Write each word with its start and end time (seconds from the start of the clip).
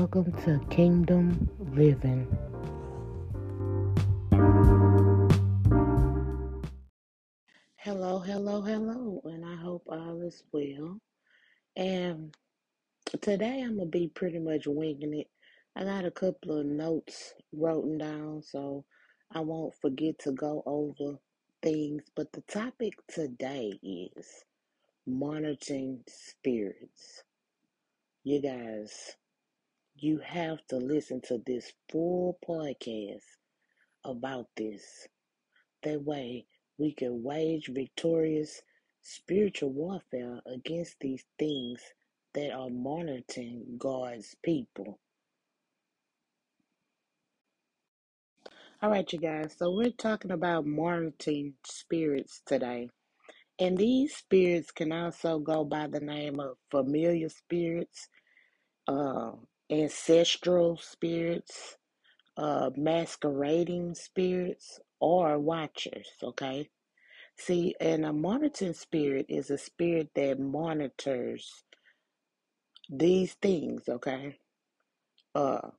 Welcome 0.00 0.32
to 0.44 0.58
Kingdom 0.70 1.46
Living. 1.74 2.26
Hello, 7.76 8.18
hello, 8.20 8.62
hello, 8.62 9.20
and 9.24 9.44
I 9.44 9.56
hope 9.56 9.82
all 9.88 10.22
is 10.22 10.42
well. 10.52 10.98
And 11.76 12.34
today 13.20 13.60
I'm 13.62 13.76
gonna 13.76 13.90
be 13.90 14.08
pretty 14.08 14.38
much 14.38 14.66
winging 14.66 15.12
it. 15.12 15.28
I 15.76 15.84
got 15.84 16.06
a 16.06 16.10
couple 16.10 16.58
of 16.58 16.64
notes 16.64 17.34
written 17.52 17.98
down, 17.98 18.42
so 18.42 18.86
I 19.30 19.40
won't 19.40 19.74
forget 19.82 20.18
to 20.20 20.32
go 20.32 20.62
over 20.64 21.18
things. 21.62 22.04
But 22.16 22.32
the 22.32 22.40
topic 22.48 22.94
today 23.06 23.78
is 23.82 24.46
monitoring 25.06 26.00
spirits. 26.08 27.22
You 28.24 28.40
guys, 28.40 29.14
you 30.02 30.18
have 30.24 30.58
to 30.68 30.76
listen 30.76 31.20
to 31.20 31.38
this 31.44 31.72
full 31.90 32.38
podcast 32.46 33.22
about 34.04 34.46
this. 34.56 35.06
That 35.82 36.02
way, 36.02 36.46
we 36.78 36.92
can 36.92 37.22
wage 37.22 37.68
victorious 37.68 38.62
spiritual 39.02 39.72
warfare 39.72 40.40
against 40.46 40.96
these 41.00 41.24
things 41.38 41.82
that 42.32 42.50
are 42.52 42.70
monitoring 42.70 43.76
God's 43.78 44.34
people. 44.42 44.98
All 48.82 48.88
right, 48.90 49.12
you 49.12 49.18
guys. 49.18 49.56
So 49.58 49.70
we're 49.70 49.90
talking 49.90 50.30
about 50.30 50.64
monitoring 50.64 51.52
spirits 51.66 52.40
today. 52.46 52.88
And 53.58 53.76
these 53.76 54.16
spirits 54.16 54.70
can 54.70 54.90
also 54.92 55.38
go 55.38 55.64
by 55.64 55.86
the 55.86 56.00
name 56.00 56.40
of 56.40 56.56
familiar 56.70 57.28
spirits, 57.28 58.08
uh, 58.88 59.32
ancestral 59.70 60.78
spirits, 60.78 61.76
uh, 62.36 62.70
masquerading 62.76 63.94
spirits, 63.94 64.80
or 65.00 65.38
watchers. 65.38 66.08
Okay. 66.22 66.68
See, 67.36 67.74
and 67.80 68.04
a 68.04 68.12
monitoring 68.12 68.74
spirit 68.74 69.26
is 69.28 69.50
a 69.50 69.58
spirit 69.58 70.10
that 70.14 70.38
monitors 70.38 71.64
these 72.90 73.34
things. 73.34 73.88
Okay. 73.88 74.38
Uh, 75.34 75.70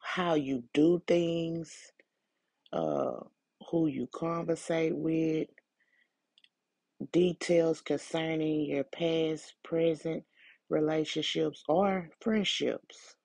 how 0.00 0.34
you 0.34 0.64
do 0.72 1.02
things, 1.06 1.92
uh, 2.72 3.12
who 3.70 3.86
you 3.88 4.08
conversate 4.14 4.96
with, 4.96 5.48
details 7.12 7.80
concerning 7.80 8.66
your 8.66 8.84
past, 8.84 9.54
present 9.64 10.24
relationships, 10.68 11.62
or 11.68 12.10
friendships. 12.20 13.16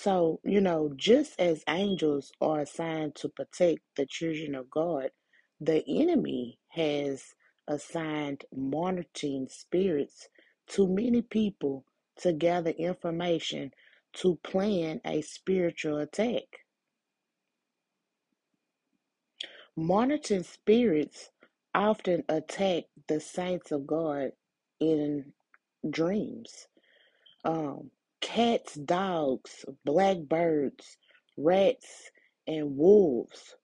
So, 0.00 0.38
you 0.44 0.60
know, 0.60 0.92
just 0.94 1.40
as 1.40 1.64
angels 1.68 2.30
are 2.40 2.60
assigned 2.60 3.16
to 3.16 3.28
protect 3.28 3.80
the 3.96 4.06
children 4.06 4.54
of 4.54 4.70
God, 4.70 5.10
the 5.60 5.82
enemy 5.88 6.60
has 6.68 7.34
assigned 7.66 8.44
monitoring 8.54 9.48
spirits 9.50 10.28
to 10.68 10.86
many 10.86 11.20
people 11.20 11.84
to 12.18 12.32
gather 12.32 12.70
information 12.70 13.72
to 14.12 14.38
plan 14.44 15.00
a 15.04 15.20
spiritual 15.20 15.98
attack. 15.98 16.44
Monitoring 19.74 20.44
spirits 20.44 21.30
often 21.74 22.22
attack 22.28 22.84
the 23.08 23.18
saints 23.18 23.72
of 23.72 23.84
God 23.84 24.30
in 24.78 25.32
dreams. 25.90 26.68
Um, 27.44 27.90
cats, 28.20 28.74
dogs, 28.74 29.64
blackbirds, 29.84 30.96
rats, 31.36 32.10
and 32.46 32.76
wolves 32.76 33.56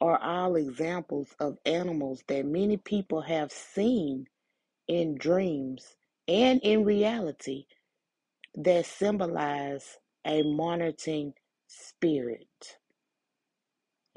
are 0.00 0.18
all 0.18 0.56
examples 0.56 1.34
of 1.40 1.58
animals 1.66 2.22
that 2.28 2.46
many 2.46 2.76
people 2.76 3.20
have 3.20 3.52
seen 3.52 4.26
in 4.88 5.16
dreams 5.16 5.96
and 6.26 6.60
in 6.62 6.84
reality 6.84 7.64
that 8.54 8.86
symbolize 8.86 9.98
a 10.26 10.42
monitoring 10.42 11.32
spirit. 11.66 12.76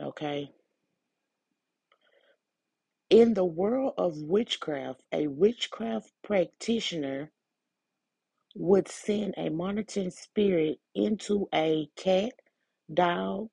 Okay? 0.02 0.50
In 3.09 3.34
the 3.34 3.46
world 3.46 3.94
of 3.97 4.18
witchcraft, 4.18 5.02
a 5.12 5.28
witchcraft 5.28 6.12
practitioner 6.24 7.31
would 8.56 8.88
send 8.88 9.34
a 9.38 9.50
monitoring 9.50 10.12
spirit 10.12 10.80
into 10.96 11.47
a 11.53 11.90
cat, 11.96 12.34
dog, 12.94 13.50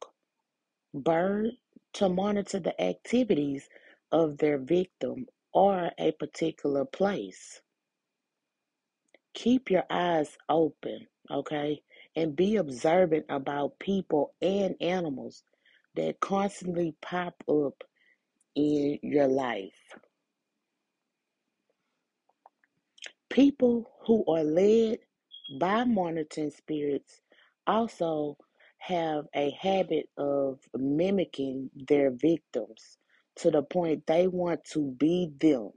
bird 0.94 1.50
to 1.94 2.08
monitor 2.08 2.60
the 2.60 2.80
activities 2.80 3.68
of 4.12 4.38
their 4.38 4.58
victim 4.58 5.26
or 5.52 5.90
a 5.98 6.12
particular 6.12 6.84
place. 6.84 7.60
Keep 9.34 9.70
your 9.70 9.84
eyes 9.90 10.36
open, 10.48 11.06
okay? 11.30 11.82
And 12.16 12.36
be 12.36 12.56
observant 12.56 13.26
about 13.28 13.78
people 13.78 14.34
and 14.42 14.74
animals 14.80 15.44
that 15.96 16.20
constantly 16.20 16.94
pop 17.00 17.34
up 17.48 17.84
in 18.56 18.98
your 19.02 19.28
life. 19.28 19.94
People 23.30 23.90
who 24.06 24.24
are 24.26 24.44
led 24.44 24.98
by 25.58 25.84
monitoring 25.84 26.50
spirits 26.50 27.20
also 27.66 28.36
have 28.78 29.26
a 29.34 29.50
habit 29.50 30.08
of 30.18 30.58
mimicking 30.76 31.70
their 31.88 32.10
victims 32.10 32.98
to 33.36 33.50
the 33.50 33.62
point 33.62 34.06
they 34.06 34.26
want 34.26 34.64
to 34.64 34.92
be 34.98 35.30
them. 35.40 35.70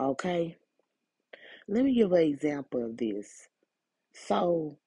Okay? 0.00 0.56
Let 1.68 1.84
me 1.84 1.94
give 1.94 2.12
an 2.12 2.22
example 2.22 2.84
of 2.84 2.96
this. 2.96 3.48
So, 4.14 4.78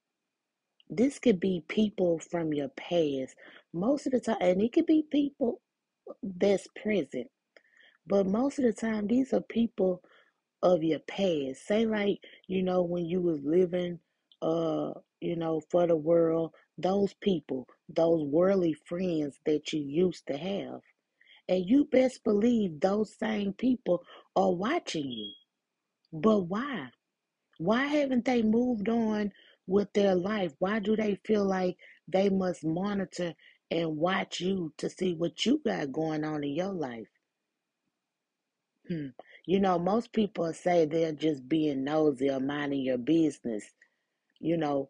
this 0.89 1.19
could 1.19 1.39
be 1.39 1.63
people 1.67 2.19
from 2.19 2.53
your 2.53 2.69
past. 2.69 3.35
Most 3.73 4.05
of 4.07 4.13
the 4.13 4.19
time, 4.19 4.37
and 4.41 4.61
it 4.61 4.73
could 4.73 4.85
be 4.85 5.05
people 5.11 5.61
that's 6.21 6.67
present. 6.81 7.27
But 8.05 8.27
most 8.27 8.59
of 8.59 8.65
the 8.65 8.73
time, 8.73 9.07
these 9.07 9.33
are 9.33 9.41
people 9.41 10.03
of 10.63 10.83
your 10.83 10.99
past. 11.01 11.67
Say 11.67 11.85
like, 11.85 12.19
you 12.47 12.63
know, 12.63 12.81
when 12.83 13.05
you 13.05 13.21
was 13.21 13.41
living 13.43 13.99
uh, 14.41 14.93
you 15.21 15.35
know, 15.37 15.61
for 15.71 15.87
the 15.87 15.95
world, 15.95 16.53
those 16.77 17.13
people, 17.15 17.67
those 17.89 18.23
worldly 18.25 18.73
friends 18.73 19.39
that 19.45 19.73
you 19.73 19.81
used 19.81 20.27
to 20.27 20.37
have. 20.37 20.81
And 21.49 21.65
you 21.69 21.85
best 21.85 22.23
believe 22.23 22.79
those 22.81 23.15
same 23.17 23.53
people 23.53 24.03
are 24.35 24.53
watching 24.53 25.11
you. 25.11 25.31
But 26.13 26.41
why? 26.41 26.89
Why 27.59 27.87
haven't 27.87 28.25
they 28.25 28.43
moved 28.43 28.89
on 28.89 29.33
with 29.67 29.93
their 29.93 30.15
life? 30.15 30.53
Why 30.59 30.79
do 30.79 30.95
they 30.95 31.15
feel 31.25 31.45
like 31.45 31.77
they 32.07 32.29
must 32.29 32.65
monitor 32.65 33.35
and 33.71 33.97
watch 33.97 34.41
you 34.41 34.73
to 34.79 34.89
see 34.89 35.15
what 35.15 35.45
you 35.45 35.61
got 35.65 35.91
going 35.93 36.23
on 36.25 36.43
in 36.43 36.53
your 36.53 36.73
life? 36.73 37.09
Hmm. 38.87 39.07
You 39.45 39.59
know, 39.59 39.77
most 39.79 40.13
people 40.13 40.53
say 40.53 40.85
they're 40.85 41.11
just 41.11 41.49
being 41.49 41.83
nosy 41.83 42.29
or 42.29 42.39
minding 42.39 42.81
your 42.81 42.97
business, 42.97 43.65
you 44.39 44.57
know, 44.57 44.89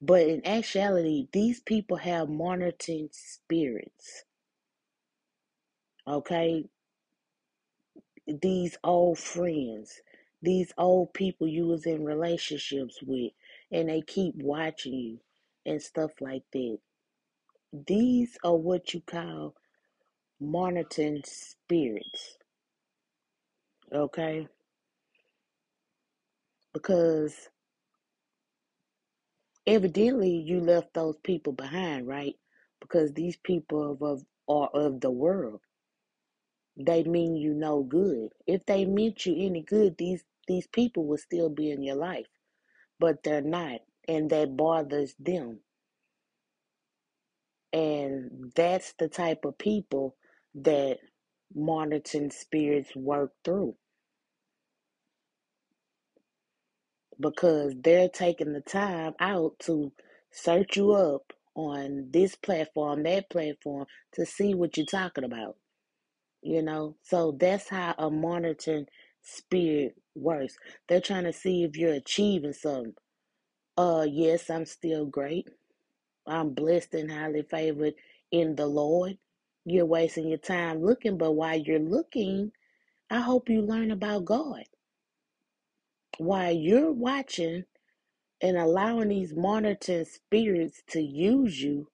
but 0.00 0.22
in 0.28 0.46
actuality, 0.46 1.26
these 1.32 1.60
people 1.60 1.96
have 1.96 2.28
monitoring 2.28 3.08
spirits. 3.12 4.24
Okay? 6.06 6.64
These 8.26 8.78
old 8.84 9.18
friends, 9.18 10.02
these 10.40 10.72
old 10.78 11.14
people 11.14 11.48
you 11.48 11.66
was 11.66 11.84
in 11.86 12.04
relationships 12.04 12.98
with, 13.02 13.32
and 13.72 13.88
they 13.88 14.02
keep 14.02 14.34
watching 14.36 14.94
you 14.94 15.18
and 15.66 15.82
stuff 15.82 16.12
like 16.20 16.44
that. 16.52 16.78
These 17.86 18.38
are 18.44 18.56
what 18.56 18.94
you 18.94 19.02
call 19.02 19.54
monitoring 20.40 21.22
spirits. 21.26 22.37
Okay? 23.92 24.48
Because 26.72 27.34
evidently 29.66 30.30
you 30.30 30.60
left 30.60 30.94
those 30.94 31.16
people 31.24 31.52
behind, 31.52 32.06
right? 32.06 32.34
Because 32.80 33.12
these 33.12 33.36
people 33.36 33.92
of, 33.92 34.02
of 34.02 34.24
are 34.48 34.70
of 34.74 35.00
the 35.00 35.10
world. 35.10 35.60
They 36.76 37.04
mean 37.04 37.36
you 37.36 37.54
no 37.54 37.82
good. 37.82 38.30
If 38.46 38.64
they 38.66 38.84
meant 38.84 39.26
you 39.26 39.34
any 39.38 39.62
good, 39.62 39.96
these 39.98 40.24
these 40.46 40.66
people 40.68 41.06
will 41.06 41.18
still 41.18 41.50
be 41.50 41.70
in 41.70 41.82
your 41.82 41.96
life. 41.96 42.26
But 42.98 43.22
they're 43.22 43.42
not. 43.42 43.80
And 44.08 44.30
that 44.30 44.56
bothers 44.56 45.14
them. 45.18 45.60
And 47.72 48.52
that's 48.56 48.94
the 48.98 49.08
type 49.08 49.44
of 49.44 49.58
people 49.58 50.16
that 50.54 50.98
monitoring 51.54 52.30
spirits 52.30 52.94
work 52.96 53.32
through. 53.44 53.74
because 57.20 57.74
they're 57.82 58.10
taking 58.10 58.54
the 58.54 58.62
time 58.62 59.14
out 59.20 59.58
to 59.60 59.92
search 60.32 60.76
you 60.76 60.92
up 60.92 61.32
on 61.56 62.08
this 62.12 62.36
platform, 62.36 63.04
that 63.04 63.30
platform 63.30 63.86
to 64.14 64.26
see 64.26 64.54
what 64.54 64.76
you're 64.76 64.86
talking 64.86 65.24
about. 65.24 65.56
You 66.42 66.62
know, 66.62 66.96
so 67.02 67.36
that's 67.38 67.68
how 67.68 67.94
a 67.98 68.10
monitoring 68.10 68.86
spirit 69.22 69.96
works. 70.14 70.56
They're 70.88 71.00
trying 71.00 71.24
to 71.24 71.32
see 71.32 71.64
if 71.64 71.76
you're 71.76 71.94
achieving 71.94 72.54
something. 72.54 72.94
Uh, 73.76 74.06
yes, 74.10 74.50
I'm 74.50 74.66
still 74.66 75.06
great. 75.06 75.48
I'm 76.26 76.50
blessed 76.54 76.94
and 76.94 77.10
highly 77.12 77.42
favored 77.50 77.94
in 78.32 78.56
the 78.56 78.66
Lord. 78.66 79.18
You're 79.64 79.86
wasting 79.86 80.28
your 80.28 80.38
time 80.38 80.82
looking, 80.82 81.18
but 81.18 81.32
while 81.32 81.56
you're 81.56 81.78
looking, 81.78 82.52
I 83.10 83.20
hope 83.20 83.48
you 83.48 83.62
learn 83.62 83.90
about 83.90 84.24
God. 84.24 84.64
While 86.18 86.52
you're 86.52 86.92
watching 86.92 87.64
and 88.42 88.56
allowing 88.56 89.08
these 89.10 89.34
monitoring 89.34 90.04
spirits 90.06 90.82
to 90.88 91.00
use 91.00 91.62
you, 91.62 91.88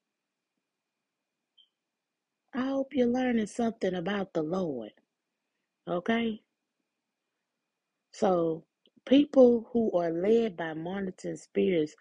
I 2.55 2.69
hope 2.69 2.95
you're 2.95 3.07
learning 3.09 3.47
something 3.49 3.95
about 3.95 4.33
the 4.35 4.43
Lord. 4.43 4.93
Okay? 5.89 6.41
So, 8.13 8.65
people 9.07 9.69
who 9.73 9.93
are 9.93 10.11
led 10.13 10.57
by 10.57 10.75
monitoring 10.75 11.37
spirits 11.37 11.95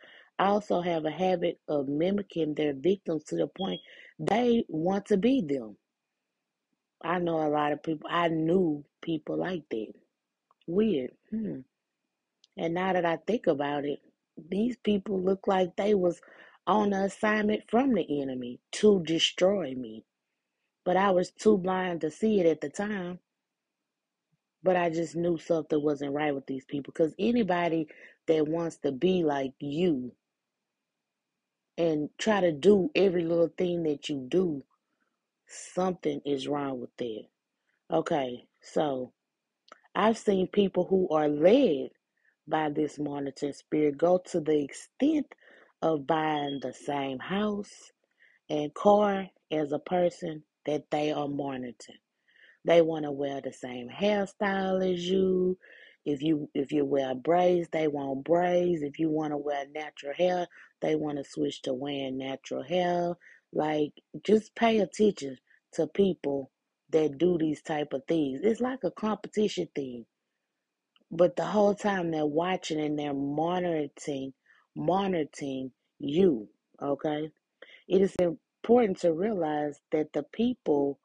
also 0.47 0.81
have 0.81 1.05
a 1.05 1.11
habit 1.11 1.59
of 1.67 1.87
mimicking 1.87 2.55
their 2.55 2.73
victims 2.73 3.23
to 3.25 3.35
the 3.35 3.47
point 3.47 3.81
they 4.19 4.65
want 4.67 5.07
to 5.07 5.17
be 5.17 5.41
them. 5.41 5.77
I 7.03 7.19
know 7.19 7.45
a 7.45 7.49
lot 7.49 7.73
of 7.73 7.83
people, 7.83 8.09
I 8.09 8.29
knew 8.29 8.85
people 9.01 9.37
like 9.37 9.63
that. 9.69 9.93
Weird. 10.67 11.11
Hmm. 11.29 11.59
And 12.57 12.73
now 12.73 12.93
that 12.93 13.05
I 13.05 13.17
think 13.17 13.47
about 13.47 13.85
it, 13.85 13.99
these 14.49 14.77
people 14.77 15.21
look 15.21 15.47
like 15.47 15.75
they 15.75 15.93
was 15.93 16.21
on 16.65 16.93
an 16.93 17.03
assignment 17.03 17.63
from 17.69 17.93
the 17.93 18.21
enemy 18.21 18.59
to 18.73 19.03
destroy 19.03 19.75
me. 19.75 20.05
But 20.85 20.97
I 20.97 21.11
was 21.11 21.31
too 21.31 21.57
blind 21.57 22.01
to 22.01 22.11
see 22.11 22.39
it 22.39 22.45
at 22.45 22.61
the 22.61 22.69
time. 22.69 23.19
But 24.63 24.77
I 24.77 24.89
just 24.89 25.15
knew 25.15 25.37
something 25.37 25.81
wasn't 25.81 26.13
right 26.13 26.33
with 26.33 26.45
these 26.45 26.65
people. 26.65 26.93
Because 26.93 27.13
anybody 27.19 27.87
that 28.27 28.47
wants 28.47 28.77
to 28.77 28.91
be 28.91 29.23
like 29.23 29.53
you 29.59 30.13
and 31.77 32.09
try 32.17 32.41
to 32.41 32.51
do 32.51 32.89
every 32.95 33.23
little 33.23 33.51
thing 33.57 33.83
that 33.83 34.09
you 34.09 34.25
do, 34.29 34.63
something 35.47 36.21
is 36.25 36.47
wrong 36.47 36.79
with 36.79 36.95
that. 36.97 37.23
Okay, 37.91 38.45
so 38.61 39.11
I've 39.95 40.17
seen 40.17 40.47
people 40.47 40.85
who 40.85 41.09
are 41.09 41.27
led 41.27 41.89
by 42.47 42.69
this 42.69 42.99
monitoring 42.99 43.53
spirit 43.53 43.97
go 43.97 44.19
to 44.31 44.39
the 44.39 44.63
extent 44.63 45.27
of 45.81 46.07
buying 46.07 46.59
the 46.61 46.73
same 46.73 47.19
house 47.19 47.91
and 48.49 48.73
car 48.73 49.27
as 49.51 49.71
a 49.71 49.79
person 49.79 50.43
that 50.65 50.85
they 50.91 51.11
are 51.11 51.27
monitoring. 51.27 51.99
They 52.65 52.81
want 52.81 53.05
to 53.05 53.11
wear 53.11 53.41
the 53.41 53.53
same 53.53 53.89
hairstyle 53.89 54.93
as 54.93 55.07
you. 55.07 55.57
If 56.05 56.21
you 56.21 56.49
if 56.55 56.71
you 56.71 56.85
wear 56.85 57.15
braids, 57.15 57.69
they 57.71 57.87
want 57.87 58.25
braids. 58.25 58.81
If 58.83 58.99
you 58.99 59.09
want 59.09 59.31
to 59.33 59.37
wear 59.37 59.65
natural 59.73 60.13
hair, 60.17 60.47
they 60.81 60.95
want 60.95 61.17
to 61.19 61.23
switch 61.23 61.61
to 61.63 61.73
wearing 61.73 62.17
natural 62.17 62.63
hair. 62.63 63.13
Like 63.53 63.91
just 64.25 64.55
pay 64.55 64.79
attention 64.79 65.37
to 65.73 65.87
people 65.87 66.51
that 66.91 67.17
do 67.17 67.37
these 67.37 67.61
type 67.61 67.93
of 67.93 68.03
things. 68.07 68.41
It's 68.43 68.61
like 68.61 68.83
a 68.83 68.91
competition 68.91 69.69
thing. 69.75 70.05
But 71.11 71.35
the 71.37 71.45
whole 71.45 71.75
time 71.75 72.11
they're 72.11 72.25
watching 72.25 72.79
and 72.81 72.99
they're 72.99 73.13
monitoring 73.13 74.33
monitoring 74.75 75.71
you, 75.99 76.49
okay? 76.81 77.29
It 77.87 78.01
is 78.01 78.15
important 78.19 78.99
to 79.01 79.13
realize 79.13 79.79
that 79.91 80.13
the 80.13 80.23
people 80.23 80.99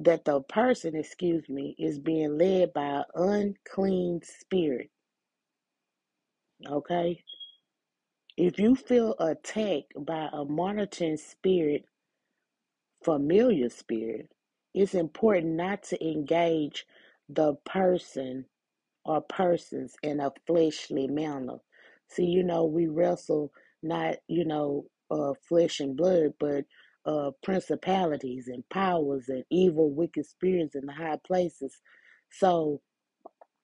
that 0.00 0.24
the 0.24 0.40
person, 0.42 0.96
excuse 0.96 1.48
me, 1.48 1.76
is 1.78 2.00
being 2.00 2.38
led 2.38 2.72
by 2.72 3.02
an 3.02 3.04
unclean 3.14 4.20
spirit. 4.24 4.90
Okay? 6.68 7.22
If 8.36 8.58
you 8.58 8.76
feel 8.76 9.14
attacked 9.20 9.94
by 9.98 10.28
a 10.32 10.44
monitoring 10.44 11.18
spirit, 11.18 11.84
familiar 13.04 13.68
spirit, 13.70 14.30
it's 14.74 14.94
important 14.94 15.54
not 15.54 15.84
to 15.84 16.04
engage 16.06 16.86
the 17.28 17.54
person 17.66 18.46
or 19.04 19.20
persons 19.22 19.96
in 20.02 20.20
a 20.20 20.32
fleshly 20.46 21.08
manner. 21.08 21.58
See, 22.08 22.24
you 22.24 22.42
know, 22.44 22.64
we 22.64 22.88
wrestle 22.88 23.52
not, 23.82 24.16
you 24.28 24.44
know, 24.44 24.86
uh, 25.10 25.34
flesh 25.48 25.80
and 25.80 25.96
blood, 25.96 26.34
but 26.40 26.64
uh, 27.06 27.30
principalities 27.42 28.48
and 28.48 28.68
powers 28.68 29.28
and 29.28 29.44
evil, 29.50 29.90
wicked 29.90 30.26
spirits 30.26 30.74
in 30.74 30.86
the 30.86 30.92
high 30.92 31.18
places. 31.26 31.80
So, 32.30 32.80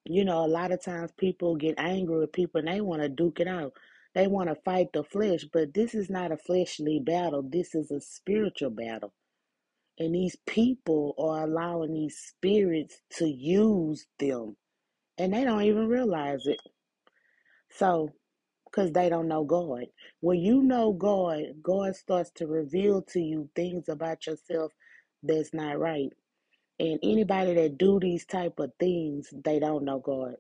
you 0.05 0.25
know, 0.25 0.45
a 0.45 0.49
lot 0.49 0.73
of 0.73 0.83
times 0.83 1.13
people 1.19 1.57
get 1.57 1.79
angry 1.79 2.19
with 2.19 2.33
people 2.33 2.61
and 2.61 2.69
they 2.69 2.81
want 2.81 3.03
to 3.03 3.09
duke 3.09 3.41
it 3.41 3.49
out. 3.49 3.73
They 4.15 4.27
want 4.27 4.49
to 4.49 4.57
fight 4.65 4.89
the 4.95 5.05
flesh, 5.05 5.45
but 5.53 5.75
this 5.75 5.95
is 5.95 6.09
not 6.09 6.33
a 6.33 6.39
fleshly 6.39 7.01
battle. 7.05 7.43
This 7.43 7.75
is 7.75 7.91
a 7.91 8.01
spiritual 8.01 8.71
battle. 8.71 9.13
And 9.99 10.15
these 10.15 10.37
people 10.47 11.15
are 11.19 11.45
allowing 11.45 11.93
these 11.93 12.19
spirits 12.19 13.01
to 13.19 13.27
use 13.27 14.07
them 14.19 14.57
and 15.19 15.33
they 15.33 15.45
don't 15.45 15.63
even 15.63 15.89
realize 15.89 16.47
it. 16.47 16.61
So, 17.71 18.11
because 18.67 18.93
they 18.93 19.11
don't 19.11 19.29
know 19.29 19.45
God. 19.45 19.87
When 20.21 20.41
you 20.41 20.63
know 20.63 20.93
God, 20.95 21.43
God 21.63 21.97
starts 21.97 22.33
to 22.37 22.49
reveal 22.49 23.03
to 23.15 23.21
you 23.21 23.51
things 23.57 23.89
about 23.91 24.27
yourself 24.27 24.73
that's 25.25 25.55
not 25.55 25.81
right. 25.81 26.11
And 26.81 27.01
anybody 27.03 27.55
that 27.55 27.79
do 27.79 28.01
these 28.01 28.27
type 28.27 28.59
of 28.59 28.73
things, 28.81 29.33
they 29.45 29.61
don't 29.61 29.85
know 29.85 30.01
God. 30.01 30.37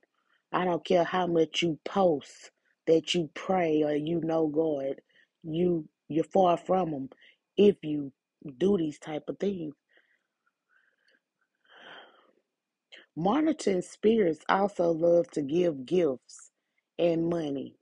I 0.53 0.65
don't 0.67 0.85
care 0.85 1.05
how 1.05 1.27
much 1.27 1.63
you 1.63 1.79
post 1.85 2.51
that 2.87 3.15
you 3.15 3.31
pray 3.35 3.83
or 3.85 3.95
you 3.95 4.21
know 4.23 4.49
God, 4.49 5.01
you 5.45 5.89
you're 6.09 6.25
far 6.25 6.57
from 6.59 6.91
Him 6.91 7.11
if 7.57 7.77
you 7.83 8.13
do 8.59 8.79
these 8.79 8.99
type 8.99 9.25
of 9.29 9.39
things. 9.41 9.75
Monitoring 13.17 13.83
spirits 13.83 14.41
also 14.49 14.91
love 14.93 15.31
to 15.33 15.43
give 15.43 15.87
gifts 15.87 16.51
and 16.99 17.29
money. 17.29 17.76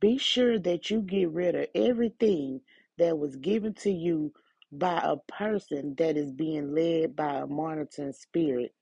Be 0.00 0.18
sure 0.18 0.58
that 0.60 0.90
you 0.90 1.02
get 1.02 1.30
rid 1.30 1.54
of 1.54 1.68
everything 1.74 2.60
that 2.98 3.18
was 3.18 3.36
given 3.36 3.74
to 3.74 3.90
you 3.90 4.32
by 4.72 5.00
a 5.02 5.16
person 5.32 5.94
that 5.98 6.16
is 6.16 6.32
being 6.32 6.74
led 6.74 7.16
by 7.16 7.36
a 7.36 7.46
monitoring 7.46 8.12
spirit. 8.12 8.74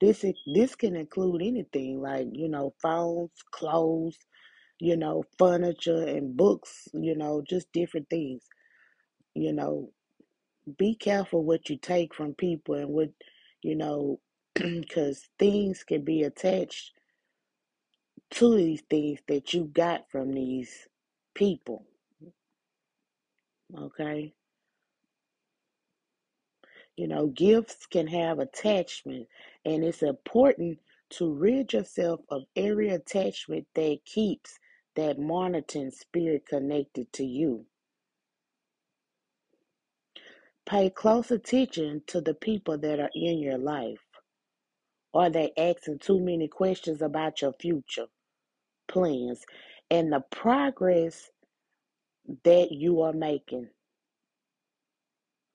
This 0.00 0.24
is, 0.24 0.34
this 0.54 0.74
can 0.74 0.96
include 0.96 1.42
anything 1.42 2.02
like 2.02 2.28
you 2.32 2.48
know 2.48 2.74
phones, 2.82 3.30
clothes, 3.52 4.18
you 4.80 4.96
know 4.96 5.24
furniture 5.38 6.04
and 6.06 6.36
books. 6.36 6.88
You 6.94 7.16
know 7.16 7.42
just 7.48 7.72
different 7.72 8.10
things. 8.10 8.44
You 9.34 9.52
know, 9.54 9.90
be 10.78 10.96
careful 10.96 11.44
what 11.44 11.70
you 11.70 11.78
take 11.78 12.14
from 12.14 12.34
people 12.34 12.76
and 12.76 12.90
what 12.90 13.10
you 13.62 13.76
know 13.76 14.20
because 14.54 15.28
things 15.38 15.84
can 15.84 16.04
be 16.04 16.24
attached 16.24 16.92
to 18.32 18.56
these 18.56 18.82
things 18.90 19.20
that 19.28 19.54
you 19.54 19.64
got 19.64 20.10
from 20.10 20.32
these 20.32 20.88
people. 21.34 21.84
Okay. 23.76 24.32
You 26.96 27.08
know, 27.08 27.26
gifts 27.26 27.86
can 27.86 28.06
have 28.06 28.38
attachment, 28.38 29.26
and 29.64 29.84
it's 29.84 30.02
important 30.02 30.78
to 31.10 31.32
rid 31.32 31.72
yourself 31.72 32.20
of 32.30 32.44
every 32.56 32.90
attachment 32.90 33.66
that 33.74 33.98
keeps 34.04 34.58
that 34.96 35.18
monitoring 35.18 35.90
spirit 35.90 36.46
connected 36.48 37.12
to 37.12 37.24
you. 37.24 37.66
Pay 40.66 40.90
close 40.90 41.30
attention 41.30 42.02
to 42.08 42.20
the 42.20 42.34
people 42.34 42.78
that 42.78 42.98
are 42.98 43.10
in 43.14 43.38
your 43.38 43.58
life. 43.58 44.00
Are 45.14 45.30
they 45.30 45.52
asking 45.56 46.00
too 46.00 46.18
many 46.18 46.48
questions 46.48 47.02
about 47.02 47.42
your 47.42 47.52
future 47.52 48.06
plans 48.88 49.44
and 49.90 50.12
the 50.12 50.20
progress 50.30 51.30
that 52.44 52.72
you 52.72 53.02
are 53.02 53.12
making? 53.12 53.68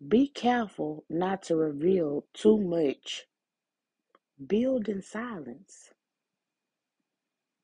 Be 0.07 0.27
careful 0.27 1.05
not 1.09 1.43
to 1.43 1.55
reveal 1.55 2.25
too 2.33 2.57
much. 2.57 3.25
Build 4.45 4.89
in 4.89 5.01
silence. 5.01 5.91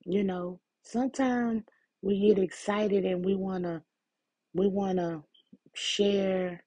You 0.05 0.23
know, 0.23 0.59
sometimes 0.83 1.63
we 2.01 2.19
get 2.27 2.39
excited 2.43 3.05
and 3.05 3.25
we 3.25 3.35
wanna 3.35 3.83
we 4.53 4.67
wanna 4.67 5.23
share 5.73 6.63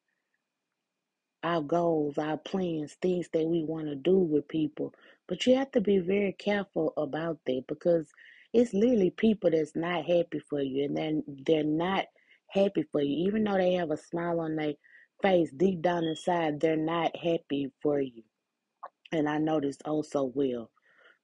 our 1.42 1.62
goals, 1.62 2.18
our 2.18 2.36
plans, 2.36 2.94
things 3.00 3.28
that 3.32 3.46
we 3.46 3.64
want 3.64 3.86
to 3.86 3.94
do 3.94 4.18
with 4.18 4.48
people. 4.48 4.94
But 5.26 5.46
you 5.46 5.56
have 5.56 5.70
to 5.72 5.80
be 5.80 5.98
very 5.98 6.32
careful 6.32 6.92
about 6.96 7.38
that 7.46 7.64
because 7.68 8.08
It's 8.52 8.74
literally 8.74 9.10
people 9.10 9.50
that's 9.50 9.76
not 9.76 10.06
happy 10.06 10.40
for 10.50 10.60
you, 10.60 10.84
and 10.86 10.96
then 10.96 11.22
they're 11.46 11.64
not 11.64 12.06
happy 12.50 12.84
for 12.90 13.00
you, 13.02 13.28
even 13.28 13.44
though 13.44 13.56
they 13.58 13.74
have 13.74 13.90
a 13.92 13.96
smile 13.96 14.40
on 14.40 14.56
their 14.56 14.74
face. 15.22 15.50
Deep 15.56 15.82
down 15.82 16.04
inside, 16.04 16.60
they're 16.60 16.76
not 16.76 17.16
happy 17.16 17.70
for 17.82 18.00
you, 18.00 18.24
and 19.12 19.28
I 19.28 19.38
know 19.38 19.60
this 19.60 19.78
oh 19.86 20.02
so 20.02 20.32
well, 20.34 20.70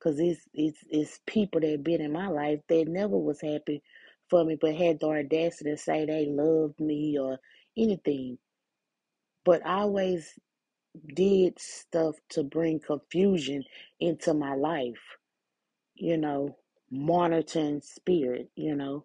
cause 0.03 0.21
it's 0.21 0.43
it's 0.55 0.79
it's 0.91 1.21
people 1.27 1.61
that 1.63 1.85
been 1.85 2.01
in 2.03 2.13
my 2.13 2.29
life 2.29 2.61
that 2.69 2.89
never 2.89 3.19
was 3.19 3.41
happy 3.41 3.83
for 4.31 4.45
me, 4.45 4.57
but 4.61 4.77
had 4.77 5.01
the 5.01 5.07
audacity 5.09 5.71
to 5.71 5.77
say 5.77 6.07
they 6.07 6.27
loved 6.27 6.81
me 6.81 7.19
or 7.19 7.39
anything, 7.77 8.39
but 9.45 9.67
I 9.67 9.81
always 9.81 10.39
did 11.15 11.59
stuff 11.61 12.17
to 12.31 12.45
bring 12.45 12.81
confusion 12.81 13.65
into 14.01 14.35
my 14.35 14.55
life, 14.55 15.19
you 15.95 16.17
know, 16.19 16.57
monitoring 16.91 17.81
spirit, 17.83 18.51
you 18.57 18.77
know. 18.77 19.05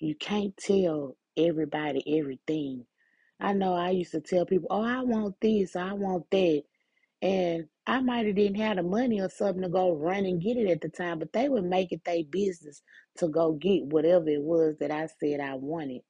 You 0.00 0.14
can't 0.14 0.56
tell 0.56 1.16
everybody 1.36 2.18
everything. 2.18 2.86
I 3.40 3.52
know 3.52 3.74
I 3.74 3.90
used 3.90 4.12
to 4.12 4.20
tell 4.20 4.46
people, 4.46 4.68
oh, 4.70 4.84
I 4.84 5.02
want 5.02 5.36
this, 5.40 5.76
I 5.76 5.92
want 5.92 6.24
that. 6.30 6.62
And 7.22 7.66
I 7.86 8.00
might 8.00 8.26
have 8.26 8.36
didn't 8.36 8.60
have 8.60 8.76
the 8.76 8.82
money 8.82 9.20
or 9.20 9.28
something 9.28 9.62
to 9.62 9.68
go 9.68 9.92
run 9.92 10.24
and 10.26 10.42
get 10.42 10.56
it 10.56 10.70
at 10.70 10.80
the 10.80 10.88
time, 10.88 11.18
but 11.18 11.32
they 11.32 11.48
would 11.48 11.64
make 11.64 11.92
it 11.92 12.02
their 12.04 12.22
business 12.30 12.82
to 13.18 13.28
go 13.28 13.52
get 13.52 13.86
whatever 13.86 14.28
it 14.28 14.42
was 14.42 14.76
that 14.78 14.90
I 14.90 15.08
said 15.20 15.40
I 15.40 15.54
wanted. 15.54 16.02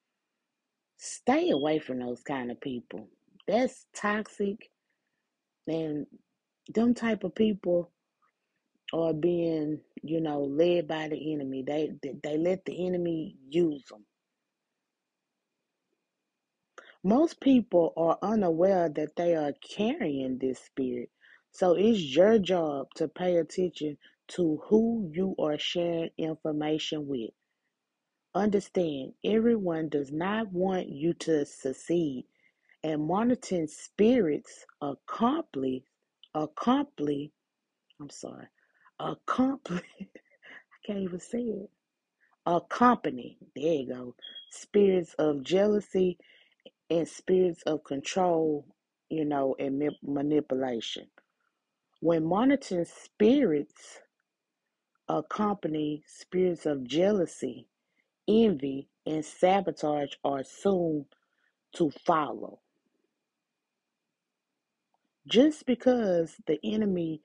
Stay 0.98 1.50
away 1.50 1.78
from 1.78 2.00
those 2.00 2.22
kind 2.22 2.50
of 2.50 2.60
people. 2.60 3.08
That's 3.46 3.86
toxic 3.94 4.70
and 5.66 6.06
them 6.74 6.94
type 6.94 7.24
of 7.24 7.34
people 7.34 7.92
are 8.92 9.14
being, 9.14 9.80
you 10.02 10.20
know, 10.20 10.42
led 10.42 10.88
by 10.88 11.08
the 11.08 11.32
enemy. 11.32 11.64
They 11.66 11.92
they, 12.02 12.14
they 12.22 12.38
let 12.38 12.64
the 12.64 12.86
enemy 12.86 13.36
use 13.48 13.84
them. 13.90 14.04
Most 17.04 17.40
people 17.40 17.94
are 17.96 18.18
unaware 18.22 18.88
that 18.90 19.16
they 19.16 19.34
are 19.36 19.54
carrying 19.76 20.38
this 20.38 20.60
spirit. 20.60 21.10
So 21.52 21.74
it's 21.74 22.00
your 22.00 22.38
job 22.38 22.88
to 22.96 23.08
pay 23.08 23.36
attention 23.36 23.96
to 24.28 24.60
who 24.68 25.10
you 25.14 25.34
are 25.38 25.58
sharing 25.58 26.10
information 26.18 27.06
with. 27.08 27.30
Understand, 28.34 29.14
everyone 29.24 29.88
does 29.90 30.12
not 30.12 30.52
want 30.52 30.88
you 30.88 31.14
to 31.14 31.46
succeed, 31.46 32.26
and 32.84 33.06
monitoring 33.06 33.66
spirits 33.68 34.64
accomplish, 34.82 35.82
accomplish, 36.34 37.30
I'm 38.00 38.10
sorry, 38.10 38.46
accompany, 39.00 39.82
I 40.00 40.86
can't 40.86 41.00
even 41.00 41.20
say 41.20 41.40
it, 41.40 41.70
accompany, 42.46 43.38
there 43.56 43.74
you 43.74 43.88
go, 43.88 44.14
spirits 44.50 45.14
of 45.18 45.44
jealousy 45.44 46.18
and 46.90 47.08
spirits 47.08 47.62
of 47.64 47.84
control, 47.84 48.66
you 49.10 49.24
know, 49.24 49.56
and 49.58 49.82
manipulation. 50.02 51.06
When 52.00 52.24
monitoring 52.24 52.86
spirits 52.86 54.00
accompany 55.08 56.02
spirits 56.06 56.66
of 56.66 56.84
jealousy, 56.84 57.68
envy, 58.28 58.88
and 59.06 59.24
sabotage 59.24 60.14
are 60.24 60.44
soon 60.44 61.06
to 61.74 61.90
follow. 62.06 62.60
Just 65.28 65.66
because 65.66 66.36
the 66.46 66.58
enemy 66.64 67.22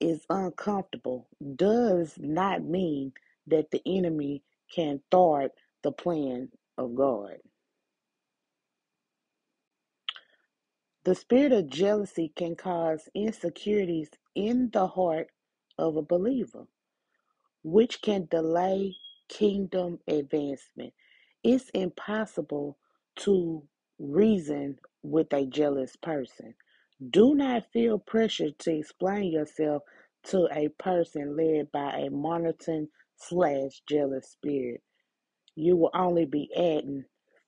is 0.00 0.26
uncomfortable 0.30 1.28
does 1.56 2.14
not 2.18 2.64
mean 2.64 3.12
that 3.48 3.70
the 3.72 3.82
enemy 3.86 4.42
can 4.74 5.00
thwart 5.10 5.52
the 5.82 5.92
plan 5.92 6.50
of 6.78 6.94
God. 6.96 7.36
The 11.04 11.14
spirit 11.14 11.52
of 11.52 11.70
jealousy 11.70 12.32
can 12.36 12.56
cause 12.56 13.08
insecurities 13.14 14.10
in 14.34 14.70
the 14.72 14.86
heart 14.88 15.28
of 15.78 15.96
a 15.96 16.02
believer, 16.02 16.66
which 17.64 18.02
can 18.02 18.26
delay 18.30 18.96
kingdom 19.28 20.00
advancement. 20.08 20.94
It's 21.44 21.70
impossible 21.70 22.78
to 23.18 23.62
reason 23.98 24.78
with 25.02 25.32
a 25.34 25.46
jealous 25.46 25.96
person. 25.96 26.54
Do 27.08 27.34
not 27.34 27.64
feel 27.72 27.98
pressure 27.98 28.50
to 28.50 28.76
explain 28.76 29.32
yourself 29.32 29.84
to 30.24 30.48
a 30.52 30.68
person 30.68 31.34
led 31.34 31.72
by 31.72 31.92
a 31.96 32.10
monitoring 32.10 32.88
slash 33.16 33.80
jealous 33.88 34.28
spirit. 34.30 34.82
You 35.54 35.76
will 35.76 35.90
only 35.94 36.26
be 36.26 36.50
adding 36.54 37.04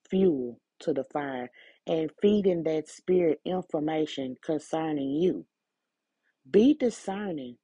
fuel 0.09 0.59
to 0.81 0.95
the 0.95 1.05
fire 1.05 1.51
and 1.87 2.11
feeding 2.23 2.63
that 2.63 2.89
spirit 2.89 3.41
information 3.45 4.37
concerning 4.43 5.11
you. 5.11 5.45
Be 6.51 6.73
discerning 6.73 7.59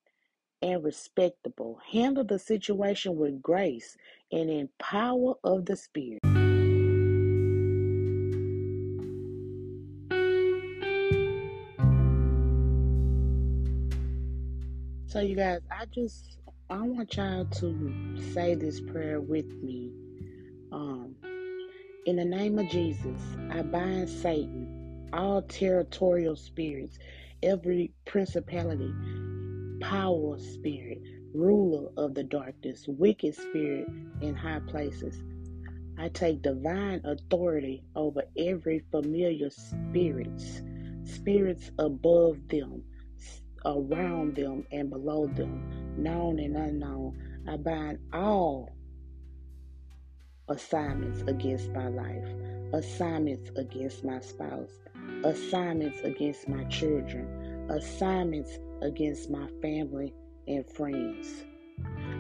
and 0.61 0.85
respectable. 0.85 1.81
Handle 1.91 2.25
the 2.25 2.39
situation 2.39 3.17
with 3.17 3.41
grace 3.41 3.97
and 4.31 4.51
in 4.51 4.69
power 4.79 5.35
of 5.43 5.65
the 5.65 5.77
spirit. 5.77 6.21
So, 15.19 15.23
you 15.25 15.35
guys, 15.35 15.63
I 15.69 15.85
just 15.87 16.37
I 16.71 16.81
want 16.81 17.17
y'all 17.17 17.45
to 17.45 18.17
say 18.33 18.55
this 18.55 18.81
prayer 18.81 19.21
with 19.21 19.49
me. 19.65 19.91
Um, 20.71 21.17
in 22.07 22.15
the 22.15 22.25
name 22.25 22.57
of 22.57 22.69
Jesus, 22.69 23.21
I 23.51 23.63
bind 23.63 24.09
Satan, 24.09 25.09
all 25.13 25.43
territorial 25.43 26.37
spirits, 26.37 27.01
every 27.43 27.91
principality, 28.07 28.95
power 29.81 30.39
spirit, 30.39 31.03
ruler 31.35 31.91
of 31.97 32.15
the 32.15 32.23
darkness, 32.23 32.85
wicked 32.87 33.35
spirit 33.35 33.89
in 34.21 34.37
high 34.37 34.61
places. 34.69 35.21
I 35.99 36.11
take 36.11 36.43
divine 36.43 37.01
authority 37.05 37.83
over 37.97 38.23
every 38.37 38.85
familiar 38.93 39.51
spirits, 39.51 40.63
spirits 41.03 41.73
above 41.77 42.39
them, 42.47 42.85
around 43.65 44.37
them 44.37 44.67
and 44.73 44.91
below 44.91 45.27
them, 45.27 45.95
known 45.97 46.39
and 46.39 46.57
unknown. 46.57 47.19
I 47.49 47.57
bind 47.57 47.99
all 48.13 48.73
assignments 50.49 51.23
against 51.27 51.71
my 51.71 51.89
life, 51.89 52.27
assignments 52.73 53.51
against 53.57 54.05
my 54.05 54.21
spouse, 54.21 54.71
assignments 55.25 56.01
against 56.03 56.49
my 56.49 56.65
children, 56.65 57.67
assignments 57.71 58.59
against 58.83 59.31
my 59.31 59.49
family 59.61 60.15
and 60.47 60.69
friends. 60.71 61.45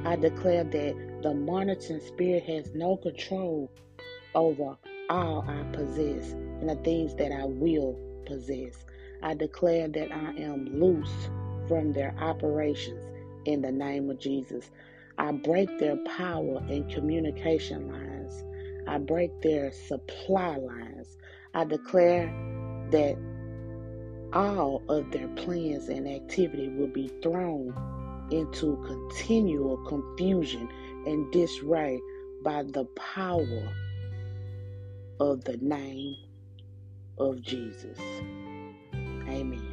I 0.04 0.16
declare 0.16 0.64
that 0.64 1.21
the 1.23 1.35
monitoring 1.35 2.00
spirit 2.00 2.45
has 2.45 2.75
no 2.75 2.97
control 2.97 3.71
over 4.35 4.76
all 5.11 5.45
I 5.49 5.62
possess 5.73 6.33
and 6.33 6.68
the 6.68 6.76
things 6.76 7.14
that 7.16 7.33
I 7.33 7.45
will 7.45 7.99
possess. 8.26 8.85
I 9.22 9.34
declare 9.34 9.88
that 9.88 10.12
I 10.12 10.32
am 10.40 10.80
loose 10.80 11.30
from 11.66 11.92
their 11.92 12.14
operations 12.18 13.04
in 13.44 13.62
the 13.62 13.72
name 13.72 14.10
of 14.10 14.18
Jesus. 14.18 14.70
I 15.18 15.32
break 15.32 15.78
their 15.78 15.96
power 16.04 16.58
and 16.68 16.90
communication 16.90 17.88
lines. 17.88 18.44
I 18.87 18.98
break 18.98 19.42
their 19.42 19.72
supply 19.72 20.56
lines. 20.56 21.16
I 21.54 21.64
declare 21.64 22.26
that 22.90 23.16
all 24.32 24.82
of 24.88 25.10
their 25.10 25.28
plans 25.28 25.88
and 25.88 26.08
activity 26.08 26.68
will 26.68 26.88
be 26.88 27.08
thrown 27.22 27.75
into 28.30 28.76
continual 28.87 29.78
confusion 29.78 30.68
and 31.06 31.30
disarray 31.32 32.00
by 32.42 32.62
the 32.62 32.84
power 32.94 33.72
of 35.20 35.42
the 35.44 35.56
name 35.58 36.14
of 37.18 37.42
Jesus. 37.42 37.98
Amen. 39.28 39.67